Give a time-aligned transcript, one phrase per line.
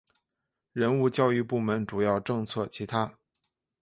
[0.73, 3.19] 人物教育部门主要政策其他